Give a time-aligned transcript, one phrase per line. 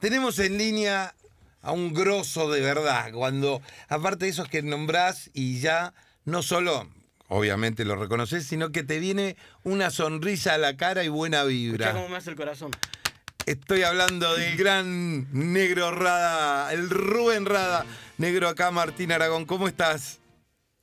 [0.00, 1.14] tenemos en línea
[1.62, 5.92] a un grosso de verdad, cuando aparte de esos que nombrás y ya
[6.24, 6.88] no solo,
[7.28, 11.86] obviamente lo reconoces, sino que te viene una sonrisa a la cara y buena vibra.
[11.86, 12.70] Escuchá cómo me hace el corazón.
[13.46, 17.86] Estoy hablando del gran negro Rada, el Rubén Rada.
[18.18, 20.20] Negro acá, Martín Aragón, ¿cómo estás?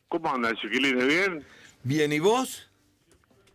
[0.08, 1.06] ¿Cómo andas, chiquilines?
[1.06, 1.46] ¿Bien?
[1.84, 2.68] Bien, ¿y vos?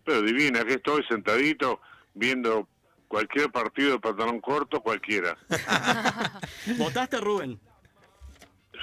[0.05, 1.81] Pero divina, aquí estoy sentadito
[2.15, 2.69] viendo
[3.11, 5.37] cualquier partido de pantalón corto, cualquiera.
[6.79, 7.59] ¿Votaste, Rubén?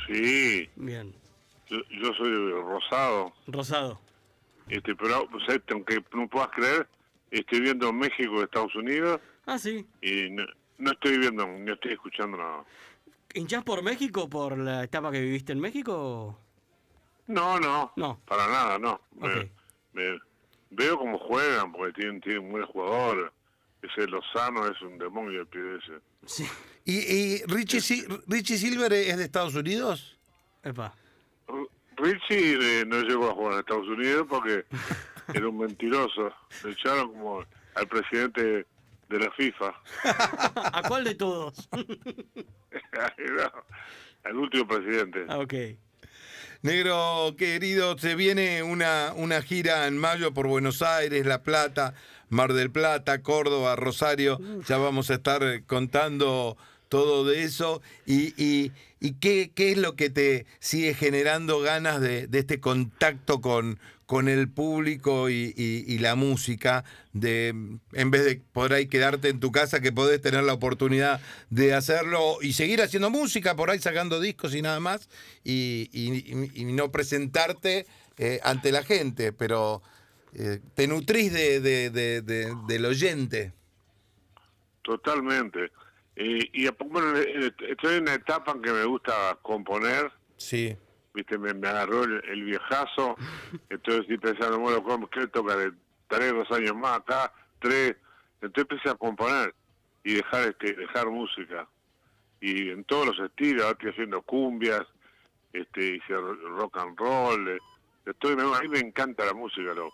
[0.05, 1.15] Sí, Bien.
[1.69, 3.33] yo, yo soy rosado.
[3.47, 4.01] Rosado.
[4.67, 6.87] Este, pero, pues, este, aunque no puedas creer,
[7.31, 9.87] estoy viendo México Estados Unidos Ah, sí.
[10.01, 10.43] y no,
[10.77, 12.65] no estoy viendo, no estoy escuchando nada.
[13.33, 16.37] ¿Hinchás por México por la etapa que viviste en México?
[17.27, 18.19] No, no, No.
[18.25, 18.99] para nada, no.
[19.15, 19.49] Me-
[19.93, 20.19] me-
[20.69, 23.31] veo cómo juegan, porque tienen, tienen buenos jugadores.
[23.81, 25.93] Ese Lozano es un demonio el pibe ese.
[26.25, 26.47] Sí.
[26.85, 30.17] ¿Y, y Richie, Si- Richie Silver es de Estados Unidos?
[30.63, 30.95] Epa.
[31.47, 34.65] R- Richie eh, no llegó a jugar en Estados Unidos porque
[35.33, 36.33] era un mentiroso.
[36.63, 37.43] Le echaron como
[37.75, 38.65] al presidente
[39.09, 39.73] de la FIFA.
[40.73, 41.69] ¿A cuál de todos?
[43.17, 43.51] No,
[44.23, 45.25] al último presidente.
[45.29, 45.53] ah, ok.
[46.61, 51.93] Negro querido, se viene una, una gira en mayo por Buenos Aires, La Plata,
[52.29, 54.39] Mar del Plata, Córdoba, Rosario.
[54.67, 56.57] Ya vamos a estar eh, contando
[56.89, 57.81] todo de eso.
[58.05, 62.59] ¿Y, y, y qué, qué es lo que te sigue generando ganas de, de este
[62.59, 66.83] contacto con, con el público y, la música?
[67.13, 67.47] De,
[67.93, 71.19] en vez de por ahí quedarte en tu casa, que podés tener la oportunidad
[71.49, 75.09] de hacerlo y seguir haciendo música, por ahí sacando discos y nada más,
[75.43, 77.85] y, y- y- y no presentarte
[78.17, 79.81] eh, ante la gente, pero
[80.37, 83.53] eh, te nutrís de, de- de- de- del oyente.
[84.83, 85.71] Totalmente.
[86.15, 90.11] Eh, y a- bueno, eh, estoy en una etapa en que me gusta componer.
[90.37, 90.75] Sí.
[91.13, 93.15] Viste, me, me agarró el, el viejazo.
[93.69, 95.71] Entonces estoy pensando, bueno, ¿cómo que toca de
[96.07, 97.31] tres, dos años más acá?
[97.59, 97.95] Tres.
[98.41, 99.53] Entonces empecé a componer
[100.03, 101.67] y dejar este dejar música.
[102.39, 104.83] Y en todos los estilos, ahora estoy haciendo cumbias,
[105.53, 107.59] este, hice ro- rock and roll.
[108.05, 109.91] Estoy, a mí me encanta la música, lo.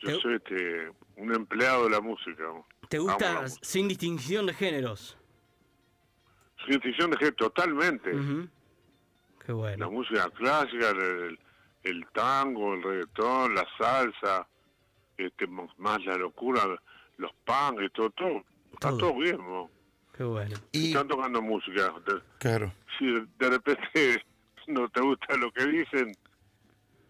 [0.00, 2.44] Yo ¿Te- soy este, un empleado de la música.
[2.88, 3.60] ¿Te la gusta música.
[3.66, 5.16] sin distinción de géneros?
[6.66, 8.14] Sin decisión de que totalmente.
[8.14, 8.48] Ujú.
[9.44, 9.90] Qué La bueno.
[9.90, 11.38] música clásica, el,
[11.84, 14.46] el tango, el reggaetón, la salsa,
[15.16, 16.62] este, más la locura,
[17.16, 18.44] los punk, y todo, todo.
[18.72, 18.98] Está Todo.
[18.98, 19.70] todo bien, ¿no?
[20.16, 20.56] Qué bueno.
[20.72, 21.92] Y, Están tocando música.
[22.38, 22.72] Claro.
[22.98, 24.24] Si de, de repente
[24.66, 26.12] no te gusta lo que dicen,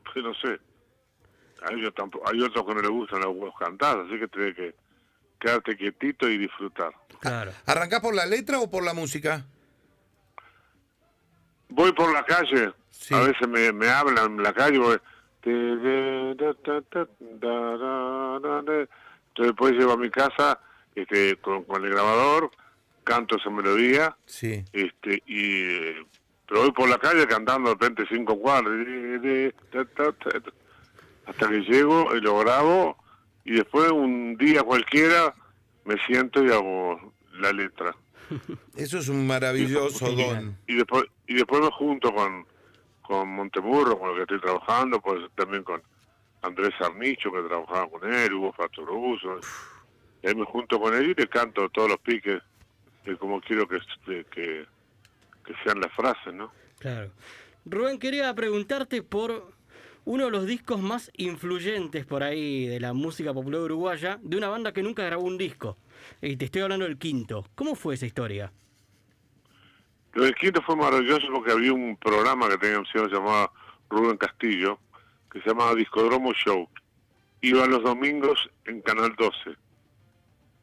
[0.05, 0.59] pues no sé.
[1.69, 4.55] Hay, otros tampoco- hay otros que no les gustan los huevos cantados, así que tienes
[4.57, 4.75] que
[5.39, 6.93] quedarte quietito y disfrutar.
[7.21, 7.53] Claro.
[7.67, 9.45] ¿Arrancás por la letra o por la música?
[11.69, 13.15] Voy por la calle, Sí.
[13.15, 14.99] a veces me, me hablan en la calle, voy,
[18.51, 18.89] entonces
[19.37, 20.59] después llego a mi casa
[20.95, 22.51] este, con, con el grabador,
[23.05, 24.65] canto esa melodía, Sí.
[24.73, 26.07] este y eh,
[26.47, 28.75] pero voy por la calle cantando de repente cinco cuadros,
[31.27, 32.97] hasta que llego y lo grabo,
[33.45, 35.35] y después un día cualquiera
[35.85, 37.95] me siento y hago la letra.
[38.77, 40.17] Eso es un maravilloso Sí.
[40.17, 40.57] don.
[40.67, 42.47] y después y después me junto con
[43.03, 45.83] con Montemurro con el que estoy trabajando pues también con
[46.43, 49.41] Andrés Arnicho que trabajaba con él Hugo Fatoroso
[50.23, 52.41] y ahí me junto con él y le canto todos los piques
[53.05, 53.79] de como quiero que,
[54.31, 54.67] que
[55.65, 57.11] sean las frases no Claro.
[57.67, 59.53] Rubén, quería preguntarte por
[60.11, 64.49] uno de los discos más influyentes por ahí de la música popular uruguaya, de una
[64.49, 65.79] banda que nunca grabó un disco.
[66.21, 67.47] Y te estoy hablando del quinto.
[67.55, 68.53] ¿Cómo fue esa historia?
[70.15, 73.53] Lo del quinto fue maravilloso porque había un programa que tenía un señor llamado
[73.89, 74.81] Rubén Castillo,
[75.31, 76.69] que se llamaba Discodromo Show.
[77.43, 79.57] Iba los domingos en Canal 12,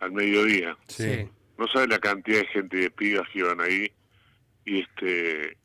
[0.01, 0.77] al mediodía.
[0.89, 1.25] Sí.
[1.57, 3.89] No sabes la cantidad de gente de pibas que iban ahí.
[4.65, 5.57] Y este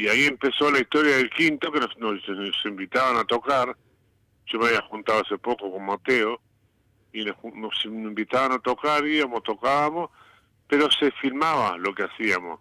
[0.00, 3.76] y ahí empezó la historia del quinto, que nos, nos, nos invitaban a tocar.
[4.46, 6.40] Yo me había juntado hace poco con Mateo,
[7.12, 10.08] y nos, nos invitaban a tocar, íbamos, tocábamos,
[10.66, 12.60] pero se filmaba lo que hacíamos.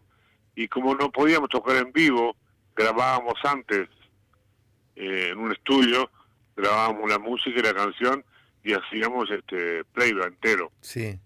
[0.53, 2.35] Y como no podíamos tocar en vivo,
[2.75, 3.87] grabábamos antes
[4.97, 6.11] eh, en un estudio,
[6.57, 8.25] grabábamos la música y la canción
[8.65, 10.73] y hacíamos este playback entero.
[10.81, 11.17] Sí.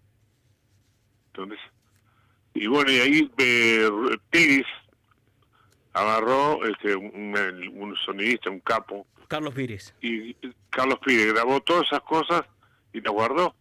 [1.31, 1.59] Entonces,
[2.53, 3.89] y bueno, y ahí eh,
[4.29, 4.67] Piris
[5.93, 7.35] agarró este, un,
[7.75, 9.93] un sonidista, un capo, Carlos Pires.
[10.01, 10.35] y
[10.69, 12.41] Carlos Pires grabó todas esas cosas
[12.91, 13.55] y las guardó.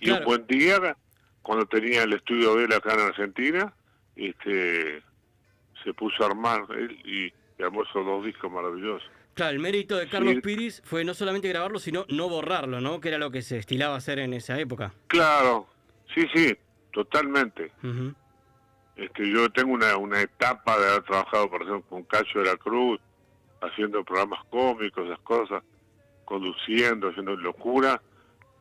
[0.00, 0.20] Y Claro.
[0.20, 0.96] un buen día
[1.42, 3.72] cuando tenía el estudio de él acá en Argentina,
[4.16, 5.02] este,
[5.84, 9.08] se puso a armar él y, y armó esos dos discos maravillosos.
[9.34, 10.40] Claro, el mérito de Carlos Sí.
[10.40, 13.00] Piris fue no solamente grabarlo, sino no borrarlo, ¿no?
[13.00, 14.92] Que era lo que se estilaba hacer en esa época.
[15.08, 15.68] Claro,
[16.14, 16.56] sí, sí,
[16.92, 17.70] totalmente.
[17.82, 18.14] Ujú.
[18.96, 22.56] Este, yo tengo una, una etapa de haber trabajado, por ejemplo, con Cacho de la
[22.56, 22.98] Cruz,
[23.60, 25.62] haciendo programas cómicos, esas cosas,
[26.24, 28.00] conduciendo, haciendo locura,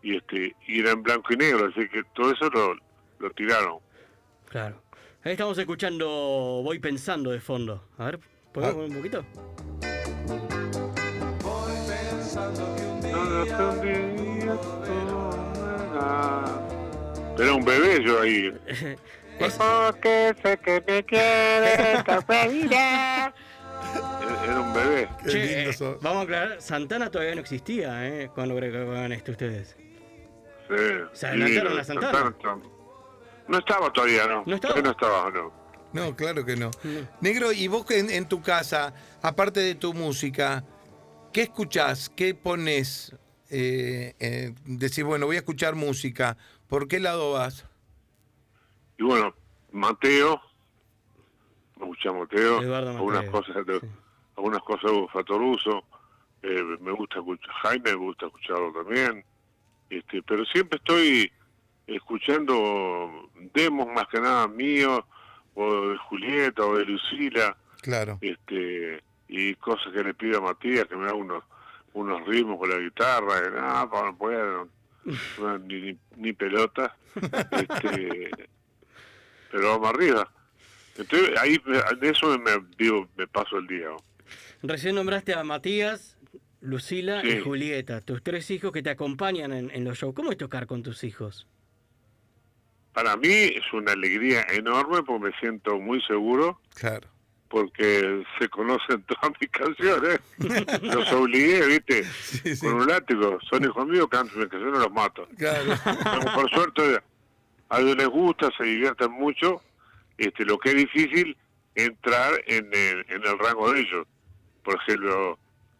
[0.03, 2.75] y este, y era en blanco y negro, así que todo eso lo,
[3.19, 3.77] lo tiraron.
[4.49, 4.81] Claro.
[5.23, 6.05] Ahí estamos escuchando
[6.63, 7.83] Voy Pensando de fondo.
[7.97, 8.19] A ver,
[8.51, 8.77] ¿podemos Ah.
[8.77, 9.25] poner un poquito?
[17.37, 18.53] Era un bebé yo ahí.
[19.39, 23.33] Es- Porque sé que me quieres, Capeira.
[24.43, 25.09] Era un bebé.
[25.23, 25.97] Qué Che, lindo eh, sos.
[26.01, 28.29] vamos a aclarar, Santana todavía no existía, ¿eh?
[28.33, 29.75] Cuando grababan esto ustedes.
[30.67, 30.75] Sí.
[31.13, 32.35] Se adelantaron Sí, a Santana.
[33.47, 34.43] No estaba todavía, ¿no?
[34.45, 34.81] ¿No estaba?
[34.81, 35.65] No estaba, no.
[35.93, 36.71] No, claro que no.
[36.83, 37.07] No.
[37.21, 40.63] Negro, y vos que en, en tu casa, aparte de tu música,
[41.31, 42.09] ¿qué escuchás?
[42.09, 43.15] ¿Qué pones?
[43.49, 46.35] Eh, eh, decís, bueno, voy a escuchar música.
[46.67, 47.65] ¿Por qué lado vas?
[48.97, 49.33] Y bueno,
[49.71, 50.41] Mateo,
[51.79, 53.87] me gusta Mateo, algunas cosas de, sí.
[54.37, 55.83] algunas cosas de Fatoruso,
[56.43, 59.25] eh, me gusta escuchar Jaime, me gusta escucharlo también,
[59.89, 61.31] este, pero siempre estoy
[61.87, 65.01] escuchando demos más que nada míos,
[65.55, 68.17] o de Julieta, o de Lucila, Claro.
[68.21, 71.43] este, y cosas que le pido a Matías, que me haga unos,
[71.93, 74.67] unos ritmos con la guitarra, que no, pa, no puedo,
[75.39, 76.95] no, ni, ni, ni pelota,
[77.51, 78.31] este,
[79.55, 80.29] pero vamos arriba.
[80.97, 81.57] Entonces, ahí
[81.99, 83.87] de eso me, digo, me paso el día.
[84.61, 86.17] Recién nombraste a Matías,
[86.61, 87.39] Lucila y.
[87.41, 90.13] Julieta, tus tres hijos que te acompañan en, en los shows.
[90.15, 91.47] ¿Cómo es tocar con tus hijos?
[92.93, 97.07] Para mí es una alegría enorme porque me siento muy seguro Claro.
[97.49, 100.19] porque se conocen todas mis canciones.
[100.81, 102.03] Los obligué, ¿viste?
[102.05, 102.65] Sí, sí.
[102.65, 103.37] Con un látigo.
[103.49, 105.27] Son hijos míos, cantan mis canciones, los mato.
[105.37, 105.73] Claro.
[105.83, 106.99] Pero por suerte
[107.69, 109.61] a ellos les gusta, se divierten mucho.
[110.17, 111.35] Este, lo que es difícil
[111.75, 114.07] entrar en el, en el rango de ellos.
[114.63, 115.37] Por ejemplo,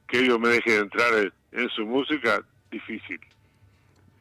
[0.07, 3.19] que ellos me dejen entrar en, en su música, difícil.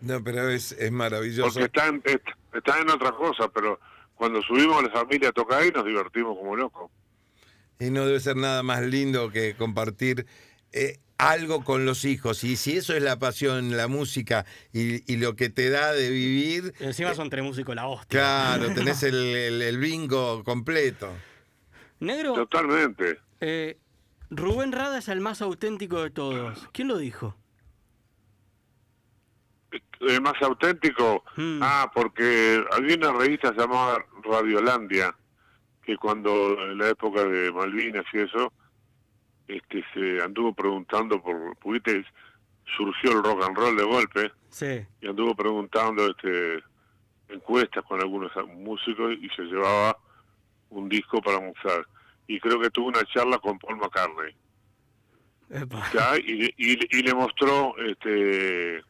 [0.01, 1.45] No, pero es, es maravilloso.
[1.53, 3.81] Porque están, est- están en otra cosa, pero
[4.15, 6.91] cuando subimos a la familia a tocar ahí nos divertimos como locos.
[7.81, 10.27] Y no debe ser nada más lindo que compartir
[10.73, 12.45] eh, algo con los hijos.
[12.45, 16.11] Y si eso es la pasión, la música y, y lo que te da de
[16.11, 18.21] vivir, Encima son tres músicos la hostia.
[18.21, 21.11] claro, tenés el, el- el bingo completo.
[22.01, 23.19] Negro, Totalmente.
[23.41, 23.79] eh,
[24.31, 26.69] Rubén Rada es el más auténtico de todos.
[26.73, 27.37] ¿Quién lo dijo?
[30.01, 31.61] El más auténtico, Mm.
[31.63, 35.17] ah, porque había una revista llamada Radiolandia,
[35.85, 36.31] que cuando
[36.71, 38.53] en la época de Malvinas y eso,
[39.49, 42.05] este se anduvo preguntando por, porque
[42.77, 44.87] surgió el rock and roll de golpe, Sí.
[45.01, 46.63] y anduvo preguntando este
[47.29, 49.99] encuestas con algunos músicos y se llevaba
[50.71, 51.87] un disco para mostrar.
[52.27, 54.35] Y creo que tuvo una charla con Paul McCartney.
[55.93, 56.17] ¿ya?
[56.19, 58.83] Y, y, y le mostró este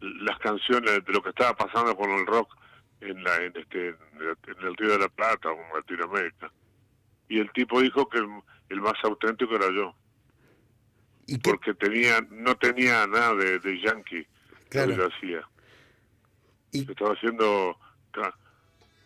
[0.00, 2.54] las canciones de lo que estaba pasando con el rock
[3.00, 6.50] en la en este en el Río de la Plata o en Latinoamérica
[7.28, 8.18] y el tipo dijo que
[8.68, 9.94] el, más auténtico era yo
[11.26, 14.26] ¿Y qué, porque tenía no tenía nada de, de yankee
[14.68, 14.88] Claro.
[14.88, 15.48] lo que yo hacía
[16.72, 17.78] y, estaba haciendo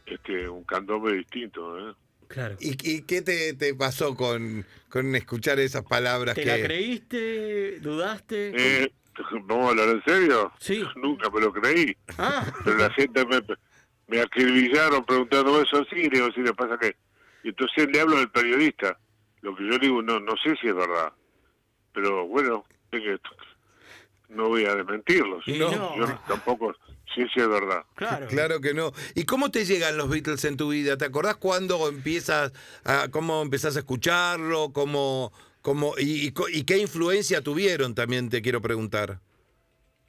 [0.06, 1.94] este un candombe distinto ¿eh?
[2.28, 2.56] Claro.
[2.60, 6.46] y- y qué te, te pasó con, con escuchar esas palabras ¿Te que...
[6.58, 7.78] la creíste?
[7.80, 8.52] ¿Dudaste?
[8.84, 8.92] Eh,
[9.44, 10.50] ¿Vamos a hablar en serio?
[10.58, 10.82] Sí.
[10.96, 11.94] Nunca me lo creí.
[12.16, 13.42] Ah, Pero la gente me,
[14.08, 16.96] me acribillaron preguntando eso, sí, le digo, sí, le pasa que...
[17.44, 18.98] Y entonces le hablo del periodista.
[19.42, 21.12] Lo que yo digo, no no sé si es verdad.
[21.92, 22.64] Pero bueno,
[24.28, 25.46] no voy a desmentirlos.
[25.46, 26.20] Y Yo no.
[26.26, 26.74] tampoco
[27.14, 27.84] sé si es verdad.
[27.94, 28.26] claro.
[28.28, 28.92] Claro que no.
[29.14, 30.96] ¿Y cómo te llegan los Beatles en tu vida?
[30.96, 32.52] ¿Te acordás cuándo empiezas
[32.84, 34.72] a, cómo empezás a escucharlo?
[34.72, 39.20] ¿Cómo, cómo, y, y qué influencia tuvieron también te quiero preguntar?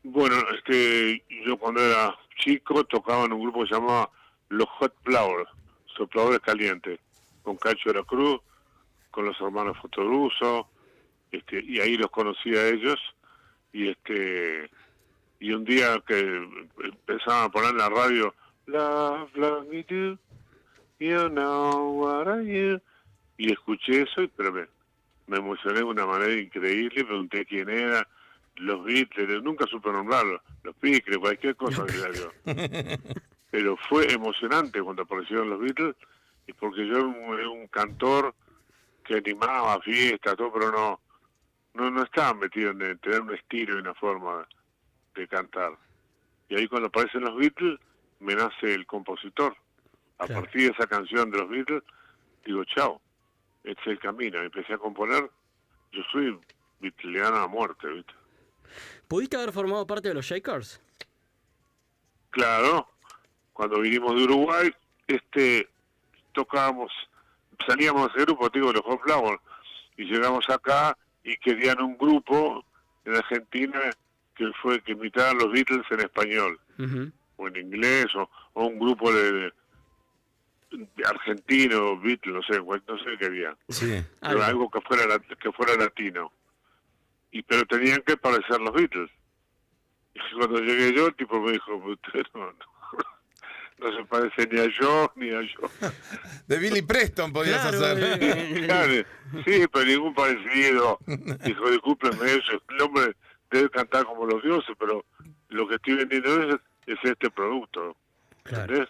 [0.04, 4.10] Bueno, este, yo cuando era chico tocaba en un grupo que se llamaba
[4.50, 5.50] Los Hot Flowers,
[5.98, 7.00] Sopladores Calientes,
[7.42, 8.40] con Cacho de la Cruz,
[9.14, 10.68] con los hermanos Fotoruso,
[11.32, 13.00] este, y ahí los conocí a ellos,
[13.72, 14.72] y este,
[15.40, 16.20] y un día que
[16.84, 18.34] empezaban a poner en la radio,
[18.66, 20.18] Love, love me do,
[21.00, 22.80] you know what are you,
[23.38, 24.66] y escuché eso, y- pero me,
[25.28, 28.08] me emocioné de una manera increíble, pregunté quién era,
[28.56, 32.32] los Beatles, nunca supe nombrarlos, los Beatles, cualquier cosa que yo.
[33.52, 35.96] pero fue emocionante cuando aparecieron los Beatles,
[36.48, 38.34] y porque yo era un, era un cantor
[39.04, 41.00] que animaba fiestas, todo, pero no,
[41.74, 44.48] no, no estaba metido en tener un estilo y una forma
[45.16, 45.74] de cantar.
[46.50, 47.80] Y ahí cuando aparecen los Beatles,
[48.20, 49.56] me nace el compositor.
[50.20, 50.42] A Claro.
[50.44, 51.84] partir de esa canción de los Beatles,
[52.46, 53.02] digo, chao,
[53.64, 54.40] este es el camino.
[54.42, 55.30] Empecé a componer,
[55.92, 56.40] yo soy
[56.80, 58.14] beatleano a muerte, ¿viste?
[59.08, 60.82] ¿Pudiste haber formado parte de los Shakers?
[62.32, 62.88] Claro,
[63.54, 64.72] cuando vinimos de Uruguay,
[65.08, 65.70] este,
[66.34, 66.92] tocábamos,
[67.68, 69.42] salíamos de ese grupo, digo, los Hot Flowers,
[69.98, 72.66] y llegamos acá y querían un grupo
[73.06, 73.80] en Argentina
[74.36, 76.60] que fue que imitaran los Beatles en español,
[77.38, 79.52] o en inglés, o, o un grupo de,
[80.72, 83.30] de argentino, Beatles, no sé, no sé qué
[83.70, 84.04] Sí.
[84.20, 84.44] pero Algo.
[84.44, 86.32] algo que fuera que fuera latino.
[87.32, 89.10] Y pero tenían que parecer los Beatles.
[90.16, 92.54] Y cuando llegué yo, el tipo me dijo, usted no, no,
[93.80, 95.70] no se parece ni a yo ni a yo.
[96.48, 98.18] De Billy Preston podías Claro, hacer.
[98.24, 98.94] eh, Claro,
[99.46, 101.00] sí, pero ningún parecido.
[101.46, 103.16] Dijo, discúlpeme eso, el hombre
[103.52, 105.06] debe cantar como los dioses, pero
[105.50, 106.56] lo que estoy vendiendo es,
[106.88, 107.96] es este producto.
[108.44, 108.88] Claro.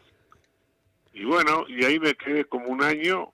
[1.13, 3.31] Y bueno, y ahí me quedé como un año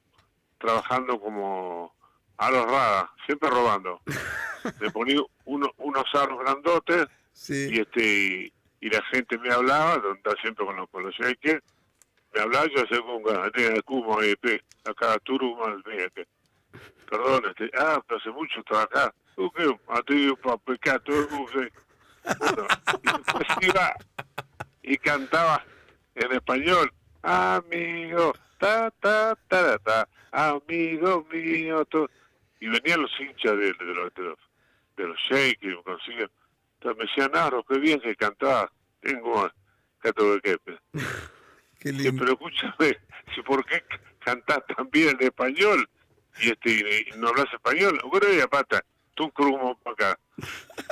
[0.59, 1.95] trabajando como
[2.37, 4.01] aros rada, siempre robando.
[4.81, 7.69] Me ponía uno, unos aros grandotes Sí.
[7.71, 11.63] y este y, y la gente me hablaba, donde está siempre con los, shakers,
[12.33, 13.23] me hablaba yo hacía con
[13.73, 16.27] de Cumo, eh, pe, acá Turuman, que
[17.09, 19.49] perdón, este, ah, pero hace mucho estaba acá, uh,
[19.87, 21.71] a ti, pa, pecato, uh, que-
[22.39, 22.67] bueno,
[23.61, 23.93] y iba
[24.83, 25.63] y cantaba
[26.15, 26.91] en español,
[27.23, 32.09] amigo, ta, ta, ta, ta, amigo mío, to-".
[32.59, 34.39] y venían los hinchas de, de los, de los,
[34.97, 36.29] de los shakers, me consiguen,
[36.79, 38.71] entonces me decían, Naro, qué bien que cantaba,
[39.01, 39.49] tengo
[39.99, 40.79] Cato de Quepe.
[41.79, 42.19] Qué lindo.
[42.19, 42.97] pero escúchame,
[43.33, 43.81] si ¿por qué
[44.19, 45.89] cantás tan bien en español
[46.41, 48.01] y este y no hablas español?
[48.09, 48.83] Bueno, ya pata,
[49.13, 50.19] tú crumo para acá.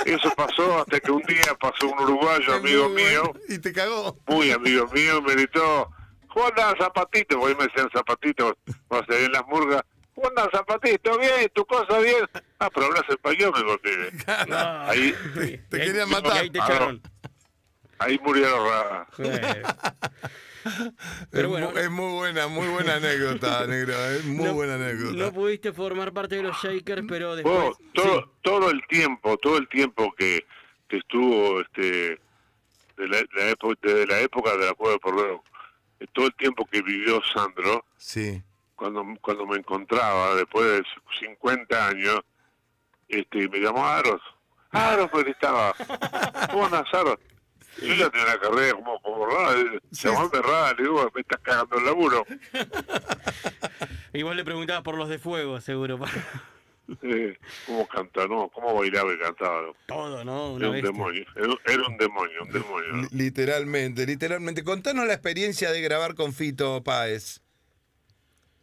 [0.05, 3.33] Eso pasó hasta que un día pasó un uruguayo, amigo mío.
[3.49, 4.17] Y te cagó.
[4.27, 5.91] muy amigo mío, me gritó,
[6.29, 9.83] Juana Zapatito, porque me decían Zapatito, cuando se en las murgas,
[10.17, 12.25] Juana Zapatito, bien, tu cosa bien.
[12.57, 14.11] Ah, pero hablas español, me golpeé.
[14.47, 14.57] No.
[14.89, 15.13] Ahí,
[15.69, 16.31] Te ahí- querían matar.
[16.37, 17.01] ahí te echaron.
[17.99, 19.07] ahí murieron raras.
[20.67, 20.73] Es
[21.31, 21.69] Pero bueno.
[21.77, 23.93] es muy buena, muy buena anécdota, negro.
[24.11, 25.13] Es muy no- buena anécdota.
[25.15, 27.55] No pudiste formar parte de los Shakers, pero después.
[27.57, 28.27] Vos, todo, Sí.
[28.41, 30.45] todo el tiempo, todo el tiempo que,
[30.89, 32.19] que estuvo este
[32.97, 35.43] de la, la época, desde la época de la Cueva de Porrero,
[36.01, 38.41] eh, todo el tiempo que vivió Sandro, Sí.
[38.77, 40.83] Cuando cuando me encontraba después de
[41.19, 42.21] 50 años,
[43.09, 44.21] este me llamó Aros.
[44.71, 45.73] Aros, pues estaba.
[46.53, 47.17] Buenas, Aros.
[47.81, 49.53] Yo ya tenía una carrera como, como rara,
[49.91, 50.07] Sí.
[50.07, 52.25] llamame rara, le digo, me estás cagando el laburo.
[54.13, 55.99] Y vos le preguntabas por los de fuego, seguro.
[57.67, 58.49] ¿Cómo canta, no?
[58.49, 59.61] ¿Cómo bailaba y cantaba?
[59.87, 60.57] Todo, ¿no?
[60.57, 60.91] Era un bestia.
[60.91, 63.07] demonio, era, un- demonio, un demonio.
[63.11, 64.63] Literalmente, literalmente.
[64.63, 67.41] Contanos la experiencia de grabar con Fito Páez.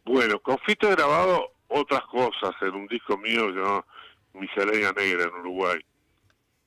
[0.05, 3.85] Bueno, con Fito he grabado otras cosas en un disco mío llamado
[4.33, 5.79] Miscelánea Negra en Uruguay.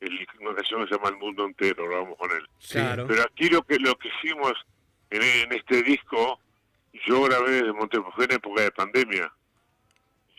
[0.00, 2.46] El- una canción que se llama El Mundo Entero, grabamos con él.
[2.70, 3.06] Claro.
[3.08, 4.52] Pero aquí lo que lo que hicimos
[5.10, 6.38] en, en este disco,
[7.06, 9.32] yo grabé desde Montevideo, fue en época de pandemia.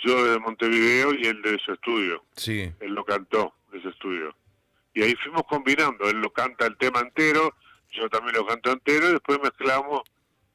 [0.02, 2.24] Yo desde Montevideo y él de su estudio.
[2.36, 2.72] Sí.
[2.80, 4.34] Él lo cantó de su estudio.
[4.94, 7.54] Y ahí fuimos combinando, él lo canta el tema entero,
[7.92, 10.02] yo también lo canto entero, y después mezclamos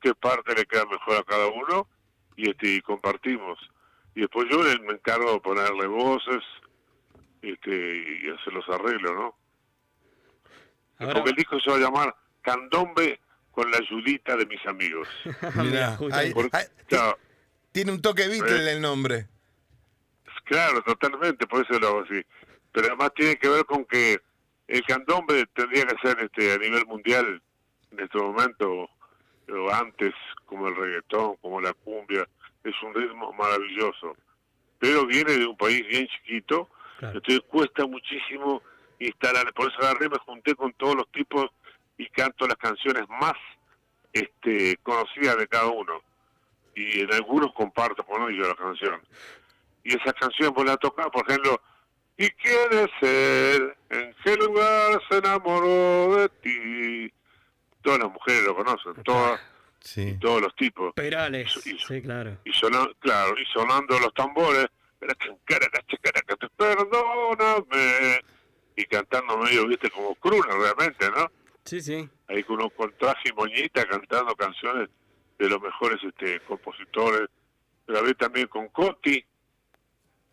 [0.00, 1.86] qué parte le queda mejor a cada uno
[2.36, 3.58] y este y compartimos.
[4.14, 6.42] Y después yo me encargo de ponerle voces
[7.42, 9.34] este, y hacer los arreglos, ¿no?
[10.98, 15.08] Ahora, Porque el disco se va a llamar Candombe con la ayudita de mis amigos.
[15.56, 15.96] Mirá.
[15.98, 17.18] Porque, claro,
[17.72, 19.26] tiene un toque Beatle el nombre.
[20.44, 22.22] Claro, totalmente, por eso lo hago así.
[22.72, 24.20] Pero además tiene que ver con que
[24.68, 27.42] el candombe tendría que ser este a nivel mundial
[27.92, 28.88] en este momento,
[29.52, 30.12] o antes,
[30.46, 32.26] como el reggaetón, como la cumbia,
[32.62, 34.16] es un ritmo maravilloso.
[34.78, 37.16] Pero viene de un país bien chiquito, Claro.
[37.18, 38.62] entonces cuesta muchísimo
[38.98, 39.52] instalar.
[39.52, 41.46] Por eso agarré, me junté con todos los tipos
[41.98, 43.34] y canto las canciones más
[44.12, 46.00] este conocidas de cada uno.
[46.74, 49.00] Y en algunos comparto con ellos la canción
[49.84, 51.60] y esa canción vos la tocás, por ejemplo,
[52.16, 53.76] ¿y quiere ser?
[53.90, 57.12] ¿En qué lugar se enamoró de ti?
[57.84, 59.40] Todas las mujeres lo conocen, todas,
[59.80, 60.18] Sí.
[60.18, 60.94] todos los tipos.
[60.94, 61.54] Perales.
[61.66, 62.38] Y- Sí, claro.
[62.44, 64.66] Y sonando, claro, y sonando los tambores,
[64.98, 68.20] "Pero que cara, la chica, la que te perdóname,
[68.76, 71.30] y cantando medio, viste, como crooner realmente, ¿no?
[71.64, 72.08] Sí, sí.
[72.28, 74.88] ahí con uno con traje y moñita cantando canciones
[75.38, 77.28] de los mejores este compositores.
[77.86, 79.22] Grabé también con Coti.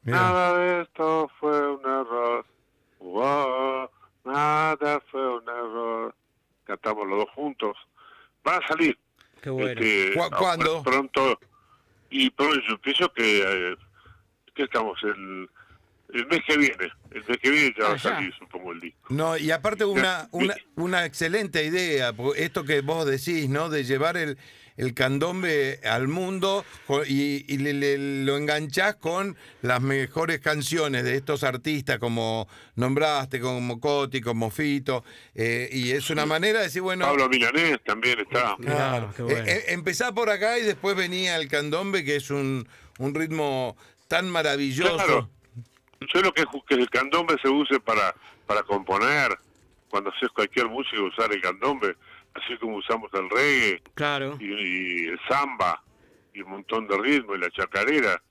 [0.03, 2.45] Nada de esto fue un error.
[2.99, 3.89] Wow,
[4.25, 6.15] nada fue un error.
[6.63, 7.77] Cantamos los dos juntos.
[8.51, 8.97] Van a salir.
[9.41, 9.69] Qué bueno.
[9.69, 10.83] este, ¿Cu- a- cuándo?
[10.83, 11.39] Pronto.
[12.09, 13.41] Y pronto yo pienso que,
[13.71, 13.75] eh,
[14.53, 15.49] que estamos el,
[16.13, 16.91] el mes que viene.
[17.11, 18.33] El mes que viene ya va a salir.
[19.11, 23.69] No, y aparte una, una, una excelente idea, esto que vos decís, ¿no?
[23.69, 24.37] De llevar el,
[24.77, 26.63] el candombe al mundo
[27.07, 33.39] y, y le- le- lo enganchás con las mejores canciones de estos artistas, como nombraste,
[33.39, 35.03] como Coti, como Fito,
[35.35, 37.05] eh, y es una manera de decir, bueno...
[37.05, 38.55] Pablo Milanés también está.
[38.61, 39.13] Claro.
[39.15, 39.39] qué bueno.
[39.39, 43.75] Eh, eh, empezá por acá y después venía el candombe, que es un, un ritmo
[44.07, 44.95] tan maravilloso.
[44.95, 45.29] Claro.
[46.07, 48.13] Yo lo que, ju- que el candombe se use para,
[48.47, 49.37] para componer,
[49.89, 51.95] cuando haces cualquier música, usar el candombe,
[52.33, 54.37] así como usamos el reggae Claro.
[54.39, 55.81] y, y el samba
[56.33, 58.21] y un montón de ritmo y la chacarera.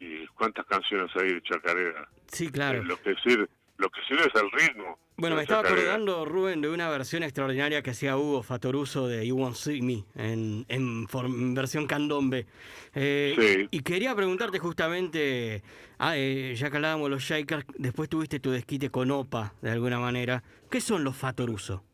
[0.00, 2.08] Y cuántas canciones hay de chacarera.
[2.28, 2.78] Sí, claro.
[2.80, 4.98] Eh, Lo que sirve, lo que sirve es el ritmo.
[5.16, 9.36] Bueno, me estaba acordando, Rubén, de una versión extraordinaria que hacía Hugo Fatoruso de You
[9.36, 12.46] Won't See Me en, en versión candombe.
[12.94, 13.68] Eh, Sí.
[13.70, 15.62] Y quería preguntarte justamente,
[15.98, 20.00] ah, eh, ya que hablábamos los Shakers, después tuviste tu desquite con Opa, de alguna
[20.00, 20.42] manera.
[20.70, 21.84] ¿Qué son los Fatoruso?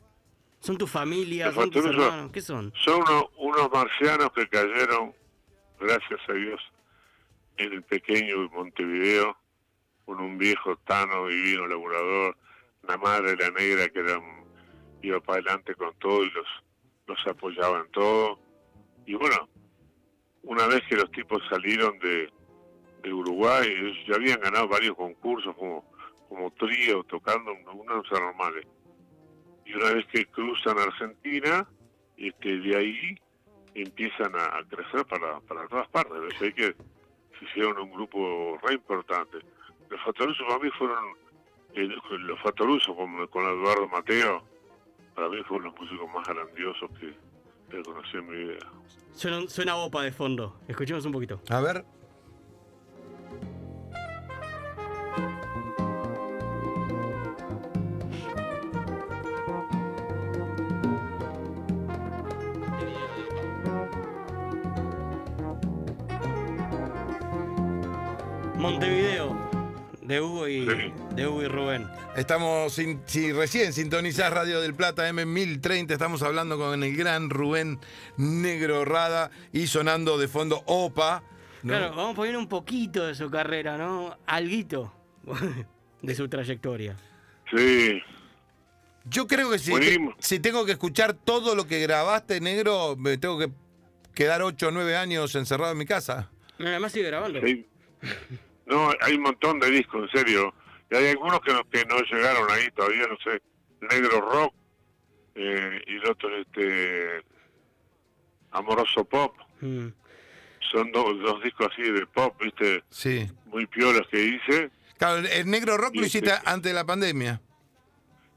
[0.61, 1.47] ¿Son tu familia?
[1.47, 2.33] Los ¿Son tus Fatoruso hermanos?
[2.33, 2.73] ¿Qué son?
[2.85, 5.13] Son uno- unos marcianos que cayeron,
[5.79, 6.61] gracias a Dios,
[7.59, 9.37] en el pequeño Montevideo,
[10.11, 12.37] con un viejo tano, divino, laburador,
[12.83, 14.45] una madre, la negra, que era un-
[15.03, 16.49] iba para adelante con todo y los,
[17.07, 18.41] los apoyaba en todo.
[19.07, 19.49] Y bueno,
[20.43, 22.29] una vez que los tipos salieron de,
[23.05, 25.89] de Uruguay, ellos ya habían ganado varios concursos como,
[26.29, 28.67] como trío, tocando unos normales.
[29.65, 31.69] Y una vez que cruzan Argentina,
[32.17, 33.17] este, de ahí
[33.75, 36.37] empiezan a, crecer para, para todas partes.
[36.37, 36.75] Sé que
[37.39, 39.39] se hicieron un grupo re importante.
[39.91, 41.05] Los Fatorusos para mí fueron,
[41.75, 41.89] eh,
[42.21, 44.43] los Fatorusos con, con Eduardo Mateo,
[45.15, 47.13] para mí fueron los músicos más grandiosos que,
[47.71, 48.67] que conocí en mi vida.
[49.13, 50.61] Suena, suena Opa de fondo.
[50.69, 51.41] Escuchemos un poquito.
[51.51, 51.85] A ver.
[68.57, 69.50] Montevideo,
[70.11, 70.65] de Hugo y,
[71.15, 71.89] de Hugo y Rubén.
[72.17, 77.79] Estamos, sin- si recién sintonizás Radio del Plata M1030, estamos hablando con el gran Rubén
[78.17, 81.23] Negro Rada y sonando de fondo OPA.
[81.63, 81.69] ¿no?
[81.75, 84.19] Claro, vamos poniendo un poquito de su carrera, ¿no?
[84.27, 84.93] Alguito
[86.03, 86.97] de su trayectoria.
[87.55, 88.01] Sí,
[89.05, 90.15] Yo creo que si, Buenísimo.
[90.19, 93.51] si tengo que escuchar todo lo que grabaste, negro, me tengo que
[94.15, 96.31] quedar 8 o 9 años encerrado en mi casa.
[96.59, 97.41] Además sigue grabando.
[97.43, 97.67] sí.
[98.71, 100.55] No, hay un montón de discos, en serio.
[100.91, 103.43] Y hay algunos que no, que no llegaron ahí todavía, no sé.
[103.81, 104.55] Negro Rock
[105.35, 107.23] eh, y el otro, este.
[108.53, 109.37] Amoroso Pop.
[109.61, 109.89] Mm.
[110.73, 112.85] Son do- dos discos así de pop, ¿viste?
[112.91, 113.27] Sí.
[113.47, 114.71] Muy piolas que hice.
[114.99, 116.37] Claro, el- negro rock lo hiciste sí.
[116.45, 117.41] antes de la pandemia.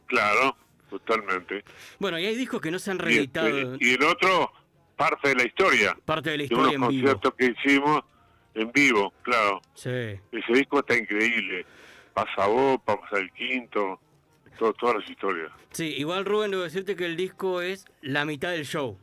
[0.08, 0.56] Claro,
[0.90, 1.64] totalmente.
[2.00, 3.48] Bueno, y hay discos que no se han Y, reeditado.
[3.74, 4.52] este, y el otro,
[4.96, 5.98] parte de la historia.
[6.06, 7.12] parte de la De unos historia en vivo.
[7.18, 8.02] conciertos que hicimos
[8.56, 9.62] en vivo, claro.
[9.74, 9.90] Sí.
[9.90, 11.66] Ese disco está increíble.
[12.14, 14.00] Pasa vos, pasa el quinto,
[14.60, 15.52] todo, todas las historias.
[15.72, 18.98] Sí, igual Rubén, debo decirte que el disco es la mitad del show.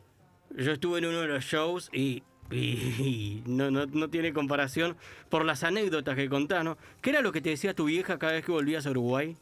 [0.57, 4.97] Yo estuve en uno de los shows y, y no, no, no tiene comparación
[5.29, 6.79] por las anécdotas que contás, ¿no?
[7.03, 9.37] ¿Qué era lo que te decía tu vieja cada vez que volvías a Uruguay?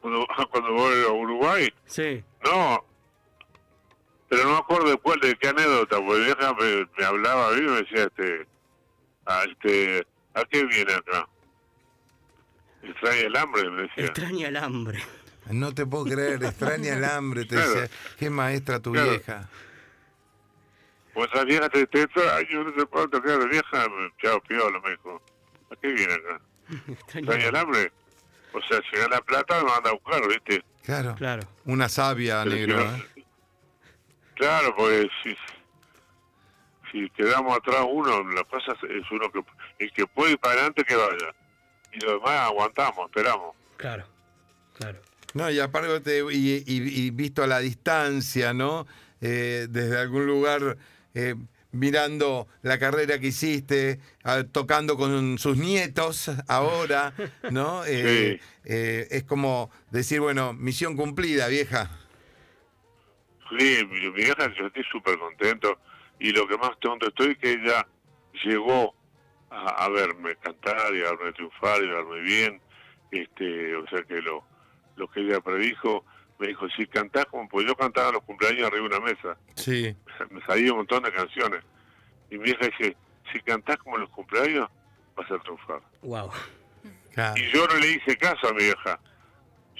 [0.00, 2.22] Cuando, cuando voy a Uruguay, Sí.
[2.44, 2.84] no.
[4.30, 7.50] Pero no me acuerdo de cuál, de qué anécdota, porque vieja me, me hablaba a
[7.50, 8.46] mí y me decía, este,
[9.26, 11.28] a, este, ¿a qué viene acá?
[12.82, 14.04] Extraña el hambre, me decía.
[14.06, 15.02] Extraña el hambre.
[15.50, 17.70] No te puedo creer, extraña el hambre, te Claro.
[17.74, 17.96] decía.
[18.18, 19.10] Qué maestra tu Claro.
[19.10, 19.48] vieja.
[21.12, 24.80] Pues esa vieja te, te extraño, no sé cuánto queda la vieja, me- chao, piola,
[24.80, 25.20] me dijo.
[25.72, 26.40] ¿A qué viene acá?
[26.88, 27.92] Extraña ¿Extraña el hambre?
[28.52, 30.62] O sea, si gana plata me manda a buscar, ¿viste?
[30.84, 31.14] Claro.
[31.16, 31.42] Claro.
[31.64, 32.80] Una sabia, negro.
[32.80, 33.06] ¿eh?
[34.40, 35.36] Claro, porque si,
[36.90, 39.40] si quedamos atrás uno, la cosa es- es uno que
[39.78, 41.34] el que puede ir para adelante que vaya.
[41.92, 43.54] Y lo demás aguantamos, esperamos.
[43.76, 44.06] Claro.
[44.78, 44.98] Claro.
[45.34, 46.64] No, y aparte, y, y-
[47.06, 48.86] y visto a la distancia, ¿no?
[49.20, 50.78] Eh, desde algún lugar,
[51.14, 51.34] eh,
[51.72, 54.00] mirando la carrera que hiciste,
[54.52, 57.12] tocando con sus nietos ahora,
[57.50, 57.82] ¿no?
[57.86, 61.90] Eh, eh, es como decir, bueno, misión cumplida, vieja.
[63.58, 65.78] Sí, mi, mi vieja, yo estoy súper contento.
[66.18, 67.86] Y lo que más tonto estoy es que ella
[68.44, 68.94] llegó
[69.50, 72.60] a, a verme cantar y a verme triunfar y a verme bien.
[73.10, 74.44] este O sea que lo,
[74.96, 76.04] lo que ella predijo,
[76.38, 79.36] me dijo, si cantás como, pues yo cantaba los cumpleaños arriba de una mesa.
[79.54, 79.96] Sí.
[80.30, 81.64] me salía un montón de canciones.
[82.30, 82.96] Y mi hija dice,
[83.32, 84.68] si cantás como los cumpleaños,
[85.16, 85.80] vas a triunfar.
[86.02, 86.30] Wow.
[87.12, 87.40] Claro.
[87.40, 89.00] Y yo no le hice caso a mi vieja.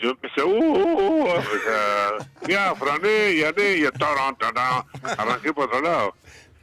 [0.00, 4.84] Yo empecé, uh, uh, uh, ya, frané, y ané, y tarán, tarán.
[5.18, 6.14] arranqué por otro lado.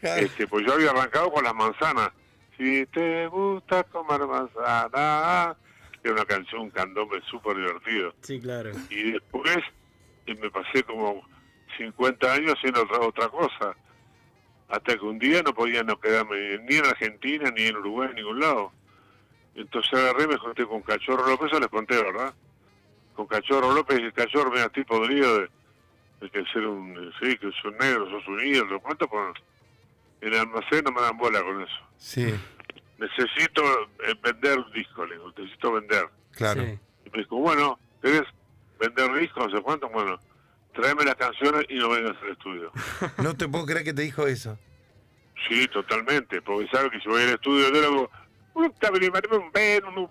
[0.02, 2.10] Este, pues yo había arrancado con las manzanas.
[2.58, 5.56] Si te gusta comer manzana,
[6.04, 8.14] era una canción, un candombe súper divertido.
[8.22, 8.72] Sí, claro.
[8.90, 9.58] Y después
[10.26, 11.22] eh, me pasé como
[11.78, 13.76] 50 años haciendo otra, otra cosa.
[14.70, 18.16] Hasta que un día no podía no quedarme ni en Argentina, ni en Uruguay, en
[18.16, 18.72] ningún lado.
[19.54, 22.34] Entonces agarré y me junté con Cachorro López, eso les conté, ¿verdad?
[23.18, 25.50] Con Cachorro López, y el Cachorro me estoy podrido de,
[26.22, 28.80] de que ser un, sí, que son negros, sos un ídolo.
[28.80, 29.34] ¿Cuánto por
[30.22, 31.76] En el almacén no me dan bola con eso.
[31.98, 32.34] Sí,
[33.00, 33.64] Necesito
[34.08, 36.08] eh, vender discos, le digo, necesito vender.
[36.32, 36.62] claro.
[36.64, 36.80] Sí.
[37.06, 38.24] Y me dijo, bueno, ¿querés
[38.80, 39.52] vender discos?
[39.52, 39.90] No sé cuánto.
[39.90, 40.20] Bueno,
[40.76, 42.72] tráeme las canciones y no vengas al estudio.
[43.24, 44.60] No te puedo creer que te dijo eso.
[45.50, 48.10] Sí, totalmente, porque sabe que si voy al estudio, yo
[48.62, 48.98] le hago,
[49.36, 50.10] "Uh, un ven, un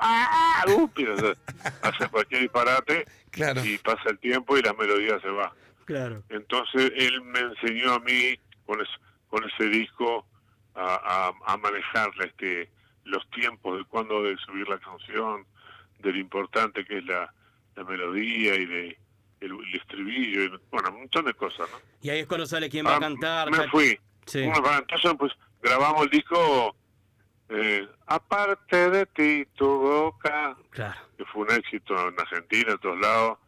[0.00, 0.64] ah,
[1.82, 3.64] hace cualquier disparate Claro.
[3.64, 5.52] y pasa el tiempo y la melodía se va.
[5.84, 6.22] Claro.
[6.28, 8.88] Entonces él me enseñó a mí con, es-
[9.28, 10.26] con ese disco
[10.74, 12.70] a, a, a manejar este,
[13.04, 15.46] los tiempos de cuándo de subir la canción,
[16.00, 17.32] de lo importante que es la,
[17.76, 18.98] la melodía y de
[19.40, 21.78] el, el estribillo, y, bueno, un montón de cosas, ¿no?
[22.02, 23.50] Y ahí es cuando sale quién va a Ah, cantar.
[23.50, 23.98] Me fui.
[24.26, 24.44] Sí.
[24.44, 26.74] Bueno, entonces pues grabamos el disco
[27.50, 30.98] eh, Aparte de ti, tu boca, Claro.
[31.16, 33.38] que fue un éxito en Argentina, en todos lados.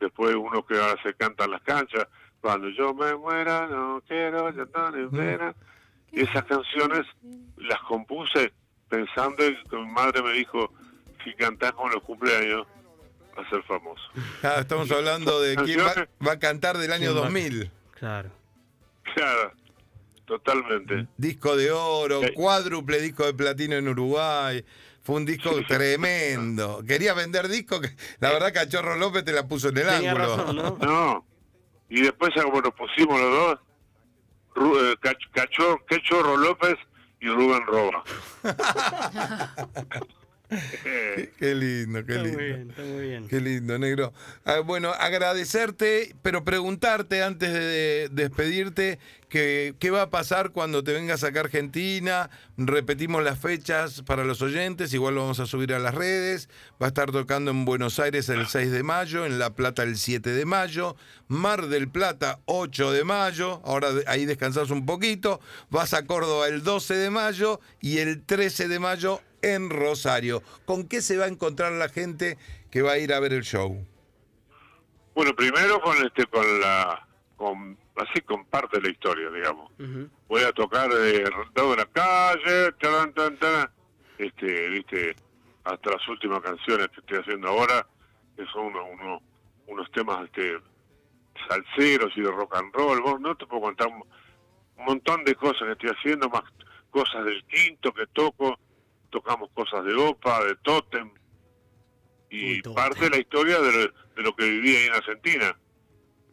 [0.00, 2.06] Después uno que ahora se canta en las canchas,
[2.40, 5.54] cuando yo me muera no quiero llantar en pena.
[6.12, 7.04] Y esas canciones
[7.56, 8.52] las compuse
[8.88, 10.72] pensando en que mi madre me dijo,
[11.24, 12.66] si cantás con los cumpleaños,
[13.36, 14.02] vas a ser famoso.
[14.42, 17.20] Ah, estamos hablando de quién va, va a cantar del año ¿Quién va?
[17.22, 17.70] 2000.
[17.98, 18.30] Claro.
[19.14, 19.52] Claro,
[20.28, 21.08] totalmente.
[21.16, 22.32] Disco de oro, Sí.
[22.34, 24.64] cuádruple disco de platino en Uruguay.
[25.02, 26.84] Fue un disco tremendo.
[26.86, 27.88] Quería vender disco, que
[28.20, 30.36] la verdad Cachorro López te la puso en el Tenía ángulo.
[30.36, 30.78] razón, ¿no?
[30.80, 31.26] No.
[31.88, 33.58] Y después, como nos pusimos los dos,
[34.54, 36.74] Ru- eh, Cach- Cachorro, López
[37.20, 38.04] y Rubén Roba.
[41.38, 42.38] Qué lindo, qué Está muy lindo.
[42.38, 43.28] bien, está muy bien.
[43.28, 44.14] Qué lindo, negro.
[44.46, 50.92] Ah, bueno, agradecerte, pero preguntarte antes de despedirte que, qué va a pasar cuando te
[50.92, 52.30] vengas acá a Argentina.
[52.56, 56.48] Repetimos las fechas para los oyentes, igual lo vamos a subir a las redes.
[56.82, 59.96] Va a estar tocando en Buenos Aires el 6 de mayo, en La Plata el
[59.96, 60.96] 7 de mayo,
[61.28, 65.40] Mar del Plata 8 de mayo, ahora ahí descansás un poquito.
[65.70, 70.42] Vas a Córdoba el 12 de mayo y el 13 de mayo en Rosario.
[70.64, 72.38] ¿Con qué se va a encontrar la gente
[72.70, 73.84] que va a ir a ver el show?
[75.18, 77.07] bueno, primero con este, con la,
[77.38, 79.70] con, así con parte de la historia, digamos.
[80.28, 81.24] Voy a tocar eh,
[81.54, 83.70] todo en la calle, tarán, tan, tan,
[84.18, 85.16] este, viste,
[85.64, 87.86] hasta las últimas canciones que estoy haciendo ahora,
[88.36, 89.22] que son uno- uno-
[89.68, 90.58] unos temas este,
[91.48, 93.00] salseros y de rock and roll.
[93.00, 94.02] Vos no te puedo contar un,
[94.76, 96.42] un montón de cosas que estoy haciendo, más
[96.90, 98.58] cosas del quinto que toco,
[99.10, 101.10] tocamos cosas de OPA, de Totem,
[102.30, 103.78] y Uy, parte de la historia de lo,
[104.16, 105.56] de lo que viví ahí en Argentina.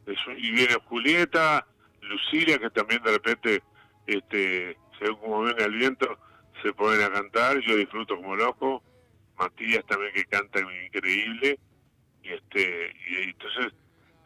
[0.05, 1.65] Eso, y viene Julieta,
[2.01, 3.63] Lucilia, que también de repente,
[4.07, 6.17] este, según como venga el viento,
[6.61, 8.83] se ponen a cantar, yo disfruto como loco,
[9.37, 11.59] Matías también que canta increíble,
[12.23, 13.73] y este, y entonces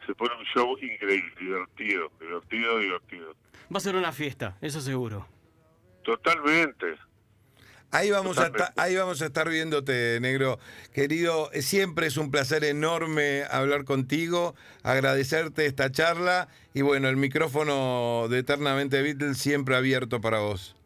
[0.06, 3.36] se pone un show increíble, divertido, divertido, divertido.
[3.72, 5.26] Va a ser una fiesta, eso seguro.
[6.02, 6.96] Totalmente.
[7.92, 10.60] Ahí vamos, a estar, ahí vamos a estar viéndote, negro.
[10.94, 18.28] Querido, siempre es un placer enorme hablar contigo, agradecerte esta charla y bueno, el micrófono
[18.28, 20.76] de Eternamente Beatles siempre abierto para vos.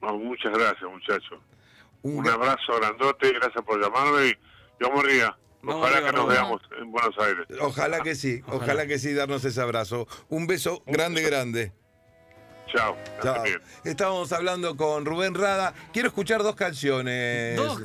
[0.00, 1.40] No, muchas gracias, muchachos.
[2.02, 4.34] Un abrazo grandote, gracias por llamarme y
[4.80, 5.36] yo moría.
[5.64, 7.46] Ojalá arriba, que nos veamos en Buenos Aires.
[7.60, 8.62] Ojalá que sí, ojalá.
[8.62, 8.86] Ojalá.
[8.86, 10.06] que sí, darnos ese abrazo.
[10.28, 11.72] Un beso grande, grande.
[12.72, 12.96] Chao.
[13.84, 15.74] Estábamos hablando con Rubén Rada.
[15.92, 17.56] Quiero escuchar dos canciones.
[17.56, 17.80] Dos.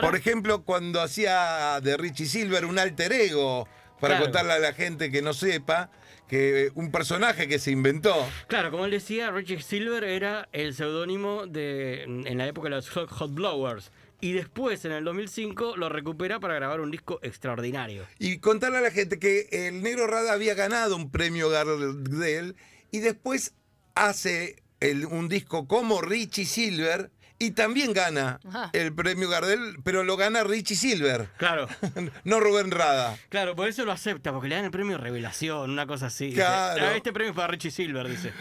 [0.00, 3.66] Por ejemplo, cuando hacía de Richie Silver un alter ego,
[4.00, 4.24] para Claro.
[4.26, 5.90] contarle a la gente que no sepa,
[6.28, 8.14] que un personaje que se inventó.
[8.46, 12.88] Claro, como él decía, Richie Silver era el seudónimo de en la época de los
[12.90, 13.90] Hot, Hot Blowers.
[14.22, 18.04] Y después, en el 2005, lo recupera para grabar un disco extraordinario.
[18.18, 22.54] Y contarle a la gente que el Negro Rada había ganado un premio Gardel
[22.90, 23.54] y después
[23.94, 27.10] hace el- un disco como Richie Silver
[27.42, 28.68] y también gana Ajá.
[28.74, 31.68] el premio Gardel, pero lo gana Richie Silver, Claro,
[32.24, 33.16] no Rubén Rada.
[33.30, 36.34] claro, por eso lo acepta, porque le dan el premio Revelación, una cosa así.
[36.34, 36.86] Claro.
[36.86, 38.32] "Ah, este premio es para Richie Silver, dice.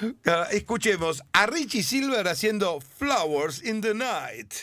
[0.52, 4.54] Escuchemos a Richie Silver haciendo Flowers in the Night.